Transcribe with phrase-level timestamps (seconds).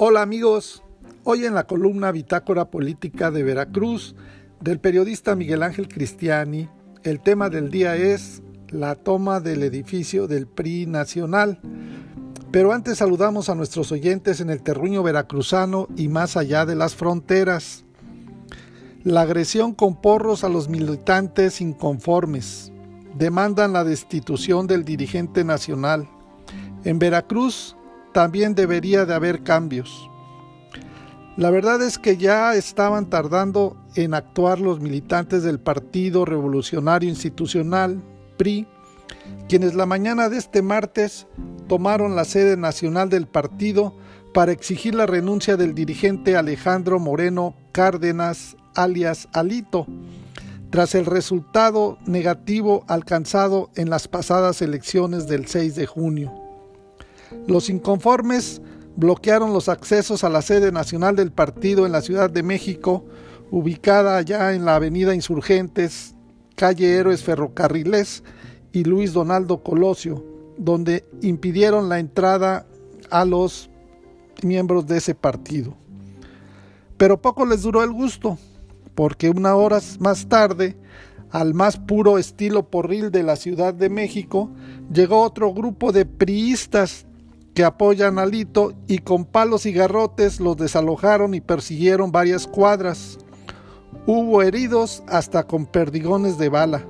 [0.00, 0.84] Hola amigos,
[1.24, 4.14] hoy en la columna Bitácora Política de Veracruz
[4.60, 6.68] del periodista Miguel Ángel Cristiani,
[7.02, 11.58] el tema del día es la toma del edificio del PRI nacional.
[12.52, 16.94] Pero antes saludamos a nuestros oyentes en el terruño veracruzano y más allá de las
[16.94, 17.84] fronteras.
[19.02, 22.70] La agresión con porros a los militantes inconformes.
[23.16, 26.08] Demandan la destitución del dirigente nacional.
[26.84, 27.74] En Veracruz
[28.12, 30.08] también debería de haber cambios.
[31.36, 38.02] La verdad es que ya estaban tardando en actuar los militantes del Partido Revolucionario Institucional,
[38.36, 38.66] PRI,
[39.48, 41.28] quienes la mañana de este martes
[41.68, 43.94] tomaron la sede nacional del partido
[44.34, 49.86] para exigir la renuncia del dirigente Alejandro Moreno Cárdenas, alias Alito,
[50.70, 56.47] tras el resultado negativo alcanzado en las pasadas elecciones del 6 de junio.
[57.46, 58.60] Los inconformes
[58.96, 63.04] bloquearon los accesos a la sede nacional del partido en la Ciudad de México,
[63.50, 66.14] ubicada allá en la Avenida Insurgentes,
[66.56, 68.24] calle Héroes Ferrocarriles
[68.72, 70.24] y Luis Donaldo Colosio,
[70.56, 72.66] donde impidieron la entrada
[73.10, 73.70] a los
[74.42, 75.74] miembros de ese partido.
[76.96, 78.38] Pero poco les duró el gusto,
[78.94, 80.76] porque una hora más tarde,
[81.30, 84.50] al más puro estilo porril de la Ciudad de México,
[84.92, 87.06] llegó otro grupo de priistas
[87.58, 93.18] que apoyan a Lito y con palos y garrotes los desalojaron y persiguieron varias cuadras.
[94.06, 96.84] Hubo heridos hasta con perdigones de bala.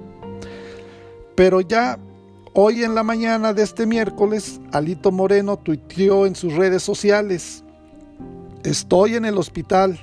[1.35, 1.99] Pero ya
[2.53, 7.65] hoy en la mañana de este miércoles, Alito Moreno tuiteó en sus redes sociales,
[8.63, 9.99] Estoy en el hospital,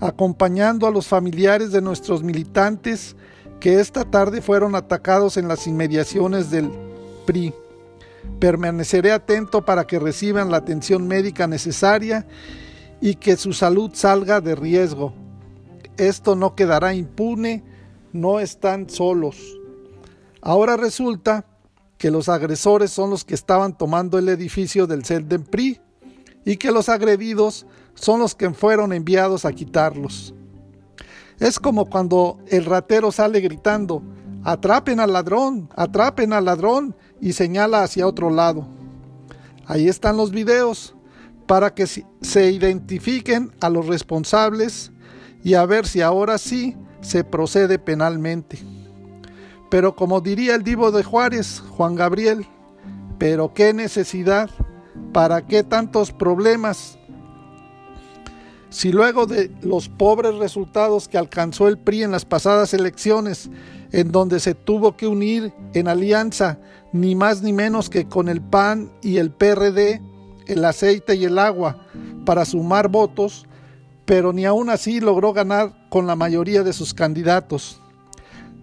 [0.00, 3.14] acompañando a los familiares de nuestros militantes
[3.60, 6.68] que esta tarde fueron atacados en las inmediaciones del
[7.26, 7.54] PRI.
[8.38, 12.26] Permaneceré atento para que reciban la atención médica necesaria
[13.00, 15.14] y que su salud salga de riesgo.
[15.96, 17.62] Esto no quedará impune,
[18.12, 19.58] no están solos.
[20.40, 21.44] Ahora resulta
[21.98, 25.80] que los agresores son los que estaban tomando el edificio del Celden PRI
[26.44, 30.34] y que los agredidos son los que fueron enviados a quitarlos.
[31.38, 34.02] Es como cuando el ratero sale gritando,
[34.44, 38.66] atrapen al ladrón, atrapen al ladrón, y señala hacia otro lado.
[39.66, 40.94] Ahí están los videos
[41.46, 44.92] para que se identifiquen a los responsables
[45.42, 48.58] y a ver si ahora sí se procede penalmente.
[49.70, 52.46] Pero como diría el divo de Juárez, Juan Gabriel,
[53.18, 54.50] pero qué necesidad,
[55.12, 56.98] para qué tantos problemas.
[58.70, 63.50] Si luego de los pobres resultados que alcanzó el PRI en las pasadas elecciones,
[63.90, 66.58] en donde se tuvo que unir en alianza
[66.92, 70.00] ni más ni menos que con el PAN y el PRD,
[70.46, 71.84] el aceite y el agua,
[72.24, 73.46] para sumar votos,
[74.04, 77.80] pero ni aún así logró ganar con la mayoría de sus candidatos.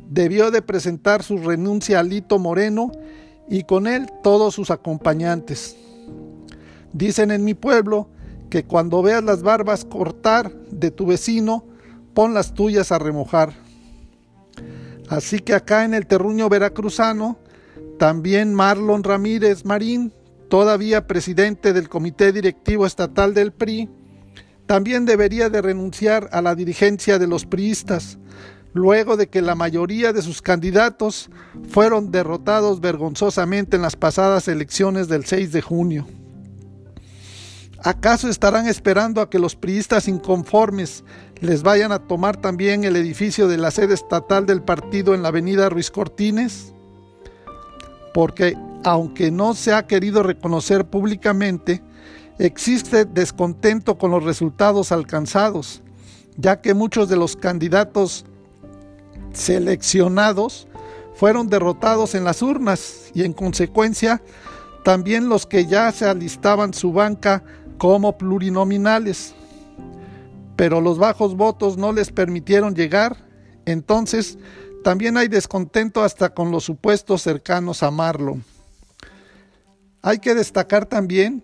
[0.10, 2.92] Debió de presentar su renuncia a Lito Moreno
[3.50, 5.76] y con él todos sus acompañantes.
[6.94, 8.08] Dicen en mi pueblo
[8.50, 11.66] que cuando veas las barbas cortar de tu vecino,
[12.14, 13.54] pon las tuyas a remojar.
[15.10, 17.40] Así que acá en el terruño veracruzano,
[17.98, 20.14] también Marlon Ramírez Marín,
[20.50, 23.90] todavía presidente del Comité Directivo Estatal del PRI,
[24.66, 28.18] también debería de renunciar a la dirigencia de los priistas,
[28.74, 31.30] luego de que la mayoría de sus candidatos
[31.70, 36.08] fueron derrotados vergonzosamente en las pasadas elecciones del 6 de junio.
[37.84, 41.04] ¿Acaso estarán esperando a que los priistas inconformes
[41.42, 45.30] les vayan a tomar también el edificio de la sede estatal del partido en la
[45.30, 46.74] avenida Ruiz Cortines?
[48.14, 51.84] Porque aunque no se ha querido reconocer públicamente,
[52.40, 55.82] existe descontento con los resultados alcanzados,
[56.36, 58.26] ya que muchos de los candidatos
[59.34, 60.68] seleccionados
[61.14, 64.22] fueron derrotados en las urnas y en consecuencia
[64.84, 67.44] también los que ya se alistaban su banca
[67.78, 69.34] como plurinominales.
[70.56, 73.18] Pero los bajos votos no les permitieron llegar,
[73.66, 74.38] entonces
[74.84, 78.44] también hay descontento hasta con los supuestos cercanos a Marlon.
[80.02, 81.44] Hay que destacar también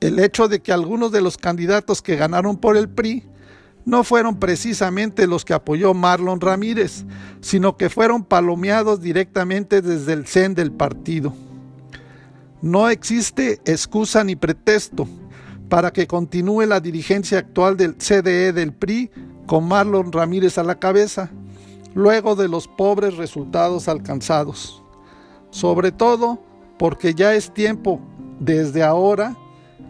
[0.00, 3.24] el hecho de que algunos de los candidatos que ganaron por el PRI
[3.84, 7.04] no fueron precisamente los que apoyó Marlon Ramírez,
[7.40, 11.34] sino que fueron palomeados directamente desde el CEN del partido.
[12.62, 15.08] No existe excusa ni pretexto
[15.70, 19.10] para que continúe la dirigencia actual del CDE del PRI
[19.46, 21.30] con Marlon Ramírez a la cabeza,
[21.94, 24.82] luego de los pobres resultados alcanzados.
[25.50, 26.42] Sobre todo
[26.76, 28.00] porque ya es tiempo,
[28.40, 29.36] desde ahora,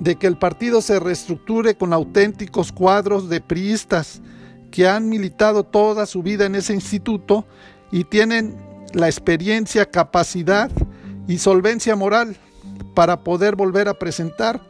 [0.01, 4.21] de que el partido se reestructure con auténticos cuadros de priistas
[4.71, 7.47] que han militado toda su vida en ese instituto
[7.91, 8.57] y tienen
[8.93, 10.71] la experiencia, capacidad
[11.27, 12.37] y solvencia moral
[12.95, 14.61] para poder volver a presentar